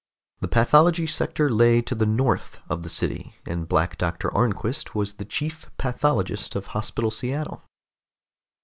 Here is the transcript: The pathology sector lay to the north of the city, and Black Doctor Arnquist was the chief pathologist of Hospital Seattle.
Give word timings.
The 0.39 0.47
pathology 0.47 1.05
sector 1.05 1.47
lay 1.47 1.79
to 1.83 1.93
the 1.93 2.07
north 2.07 2.57
of 2.71 2.81
the 2.81 2.89
city, 2.89 3.35
and 3.45 3.67
Black 3.69 3.99
Doctor 3.99 4.33
Arnquist 4.35 4.95
was 4.95 5.13
the 5.13 5.25
chief 5.25 5.69
pathologist 5.77 6.55
of 6.55 6.65
Hospital 6.73 7.11
Seattle. 7.11 7.61